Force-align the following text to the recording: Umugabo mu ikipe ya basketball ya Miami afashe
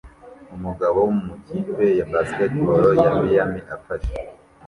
Umugabo 0.55 0.99
mu 1.19 1.25
ikipe 1.37 1.85
ya 1.99 2.05
basketball 2.11 2.85
ya 3.03 3.11
Miami 3.21 3.59
afashe 3.75 4.13